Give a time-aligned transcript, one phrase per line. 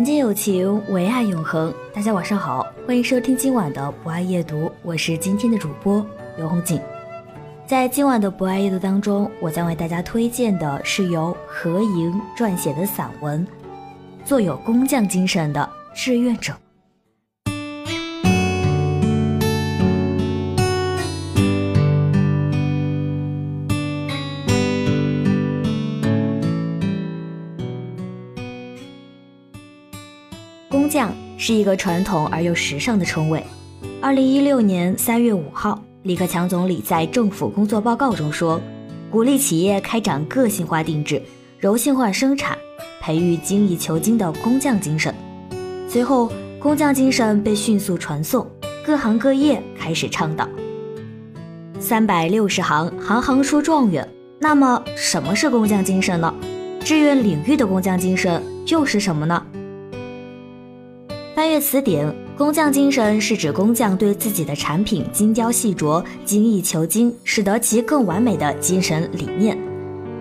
[0.00, 1.70] 人间有情，唯爱永恒。
[1.92, 6.02] 大家晚上好，欢迎收听今晚的不爱夜读，我是今天的主播
[6.38, 6.80] 刘红锦。
[7.66, 13.46] 在今晚的不爱夜读当中，我将为大家推荐的是由何莹撰写的散文
[14.26, 16.54] 《做有工匠精神的志愿者》。
[31.42, 33.42] 是一个传统而又时尚的称谓。
[34.02, 38.60] 二零一六年三月五号，李克强总理在政府工作报告中说，
[39.10, 41.20] 鼓励企业开展个性化定制、
[41.58, 42.58] 柔性化生产，
[43.00, 45.14] 培育精益求精的工匠精神。
[45.88, 48.46] 随后，工匠精神被迅速传颂，
[48.84, 50.46] 各行各业开始倡导。
[51.78, 54.06] 三百六十行，行行出状元。
[54.38, 56.34] 那么，什么是工匠精神呢？
[56.84, 59.42] 志愿领域的工匠精神又是什么呢？
[61.40, 62.06] 翻阅词典，
[62.36, 69.56] 工匠精神是指工匠对自己的产品精雕细琢、精益求精，使得其更完美的精神理念。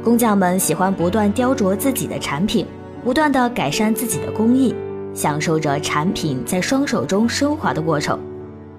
[0.00, 2.64] 工匠们喜欢不断雕琢自己的产品，
[3.02, 4.72] 不断的改善自己的工艺，
[5.12, 8.16] 享受着产品在双手中升华的过程。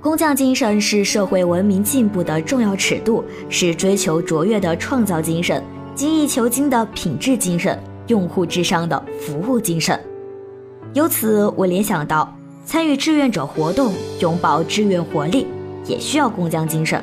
[0.00, 5.60] 工匠精神是社会文明进步的重要尺度，是追求卓越的创造精神、
[5.96, 7.76] 精益求精的品质精神、
[8.06, 10.00] 用户至上的服务精神。
[10.92, 15.46] 由此，我联想到参与志愿者活动、拥抱志愿活力，
[15.86, 17.02] 也需要工匠精神。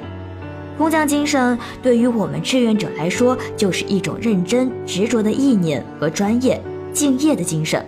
[0.78, 6.62] 工匠精神对于我们志愿者来说，就是一种认真执着的意念和专业、
[6.92, 7.84] 敬业的精神。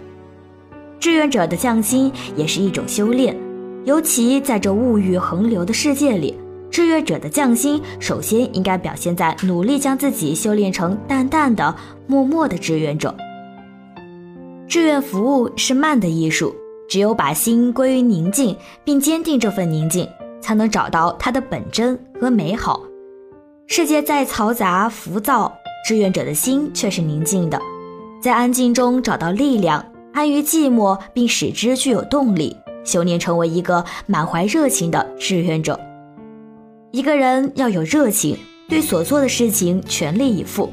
[1.01, 3.35] 志愿者的匠心也是一种修炼，
[3.83, 6.33] 尤其在这物欲横流的世界里，
[6.71, 11.75] 志愿者的匠心首先应该表现在努力将自己修炼成淡淡的、
[12.07, 13.13] 默默的志愿者。
[14.69, 16.55] 志愿服务是慢的艺术，
[16.87, 20.07] 只有把心归于宁静，并坚定这份宁静，
[20.39, 22.79] 才能找到它的本真和美好。
[23.65, 25.51] 世界再嘈杂浮躁，
[25.87, 27.59] 志愿者的心却是宁静的，
[28.21, 32.55] 在安静中找到力量，安于寂寞，并使之具有动力，
[32.85, 35.79] 修炼成为一个满怀热情的志愿者。
[36.91, 38.37] 一个人要有热情，
[38.67, 40.69] 对所做的事情全力以赴。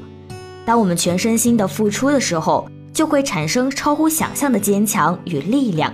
[0.67, 5.93] 当我们全身心的付出的时候，就会产生超乎想象的坚强与力量。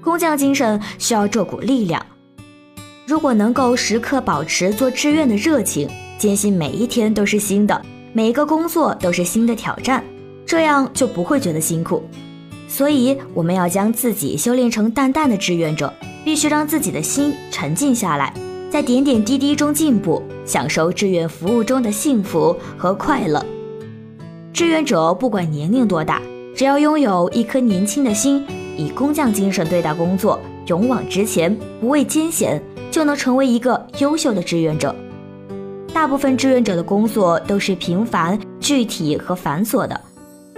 [0.00, 2.04] 工匠精神需要这股力量。
[3.06, 5.86] 如果能够时刻保持做志愿的热情，
[6.16, 10.02] 坚信每一天都是新的，每一个工作都是新的挑战，
[10.46, 12.02] 这样就不会觉得辛苦。
[12.66, 15.92] 所以，我们要将自己修炼成淡淡的志愿者，
[16.24, 18.32] 必须让自己的心沉静下来，
[18.70, 23.44] 在点点滴滴中进步，享受志愿服务中的幸福和快乐。
[24.58, 26.20] 志愿者不管年龄多大，
[26.52, 28.44] 只要拥有一颗年轻的心，
[28.76, 30.36] 以工匠精神对待工作，
[30.66, 32.60] 勇往直前，不畏艰险，
[32.90, 34.92] 就能成为一个优秀的志愿者。
[35.94, 40.00] 大部分志愿者的工作都是平凡、具体和繁琐的，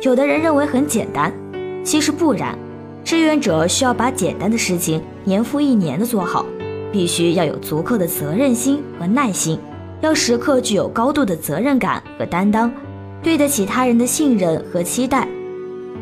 [0.01, 1.31] 有的人认为很简单，
[1.85, 2.59] 其实不然。
[3.05, 6.47] 志愿者需要把简单的事情年复一年的做好，
[6.91, 9.59] 必须要有足够的责任心和耐心，
[10.01, 12.73] 要时刻具有高度的责任感和担当。
[13.23, 15.27] 对得起他人的信任和期待。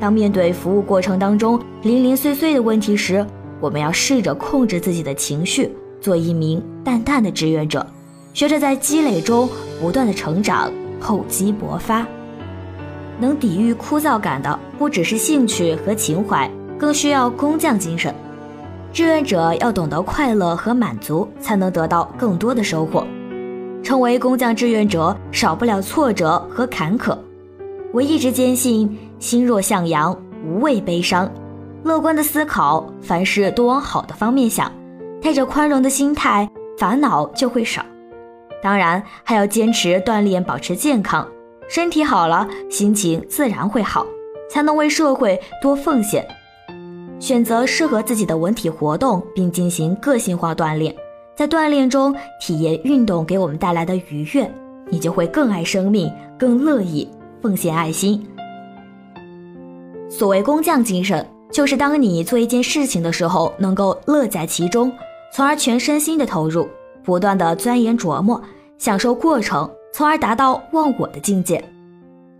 [0.00, 3.26] 当面对服务过程当中零零碎碎的问题时，
[3.61, 5.70] 我们要试着控制自己的情绪，
[6.00, 7.85] 做一名淡淡的志愿者，
[8.32, 9.49] 学着在积累中
[9.81, 10.70] 不断的成长，
[11.00, 12.06] 厚积薄发。
[13.19, 16.49] 能抵御枯燥感的不只是兴趣和情怀，
[16.79, 18.15] 更需要工匠精神。
[18.93, 23.05] 志愿者要懂得快乐和满足，才能得到更多的收获。
[23.83, 27.17] 成为工匠志愿者，少不了挫折和坎坷。
[27.93, 30.15] 我一直坚信，心若向阳，
[30.47, 31.31] 无畏悲伤。
[31.85, 34.71] 乐观的思考，凡事都往好的方面想，
[35.23, 37.83] 带着宽容的心态，烦恼就会少。
[38.63, 41.27] 当然，还要坚持锻炼，保持健康，
[41.69, 44.05] 身体好了，心情自然会好，
[44.51, 46.27] 才能为社会多奉献。
[47.21, 50.95] 选择适合自己的文体活动，并进行个性化锻炼，
[51.38, 54.52] 在锻炼中体验运动给我们带来的愉悦，
[54.90, 57.08] 你就会更爱生命，更乐意
[57.40, 58.20] 奉献爱心。
[60.11, 64.93] 所谓工匠精神，就是当你做一件事情的时候，能够乐在其中，
[65.32, 66.69] 从而全身心的投入，
[67.05, 68.43] 不断的钻研琢磨，
[68.76, 71.64] 享受过程，从而达到忘我的境界。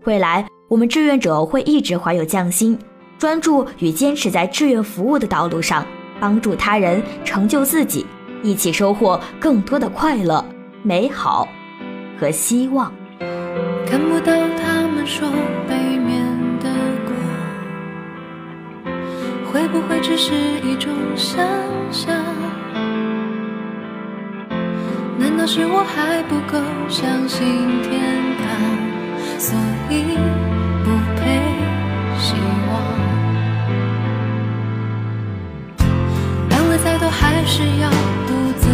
[0.03, 2.77] 未来，我们志愿者会一直怀有匠心。
[3.17, 5.85] 专注与坚持在志愿服务的道路上，
[6.19, 8.05] 帮助他人，成就自己，
[8.41, 10.43] 一起收获更多的快乐、
[10.83, 11.47] 美好
[12.19, 12.91] 和希望。
[13.85, 15.27] 看不到他们说
[15.67, 16.23] 背面
[16.59, 16.69] 的
[17.05, 18.93] 光，
[19.51, 21.45] 会不会只是一种想
[21.91, 22.15] 象？
[25.17, 27.45] 难道是我还不够相信
[27.81, 27.99] 天
[28.37, 28.47] 堂，
[29.39, 29.57] 所
[29.89, 30.17] 以
[37.51, 37.89] 是要
[38.27, 38.68] 独自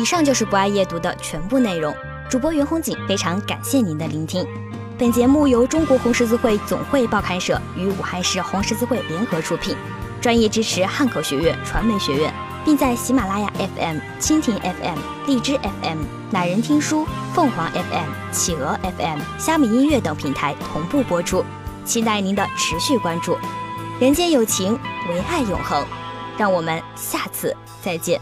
[0.00, 1.94] 以上就是不爱夜读的全部内容。
[2.30, 4.46] 主播袁红锦非常感谢您的聆听。
[4.98, 9.76] 本节目由中国红十字会总会报刊社与武汉市红十字会联合出品，
[10.18, 12.32] 专业支持汉口学院传媒学院，
[12.64, 15.98] 并在喜马拉雅 FM、蜻蜓 FM、荔枝 FM、
[16.30, 21.44] 乃人听书、凤凰 FM、企鹅 FM、虾米音乐等平台同步播出，
[21.84, 23.36] 期待您的持续关注。
[24.00, 24.78] 人间有情，
[25.10, 25.84] 唯爱永恒。
[26.38, 28.18] 让我们下次再见。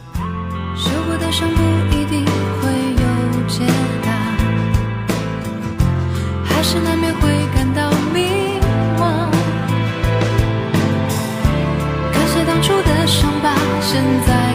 [1.21, 1.63] 的伤不
[1.97, 2.25] 一定
[2.61, 2.71] 会
[3.03, 3.65] 有解
[4.03, 4.11] 答，
[6.45, 8.59] 还是难免会感到迷
[8.99, 9.31] 茫。
[12.13, 14.48] 感谢当初的伤疤，现在。